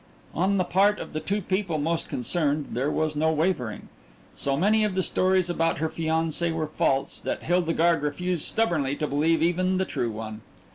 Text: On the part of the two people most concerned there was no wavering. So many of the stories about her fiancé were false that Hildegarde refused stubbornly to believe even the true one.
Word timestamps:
On 0.33 0.57
the 0.57 0.63
part 0.63 0.97
of 0.97 1.13
the 1.13 1.19
two 1.19 1.43
people 1.43 1.77
most 1.77 2.09
concerned 2.09 2.69
there 2.71 2.89
was 2.89 3.15
no 3.15 3.31
wavering. 3.31 3.87
So 4.35 4.57
many 4.57 4.83
of 4.83 4.95
the 4.95 5.03
stories 5.03 5.47
about 5.47 5.77
her 5.77 5.89
fiancé 5.89 6.51
were 6.51 6.65
false 6.65 7.19
that 7.19 7.43
Hildegarde 7.43 8.01
refused 8.01 8.41
stubbornly 8.45 8.95
to 8.95 9.05
believe 9.05 9.43
even 9.43 9.77
the 9.77 9.85
true 9.85 10.09
one. 10.09 10.41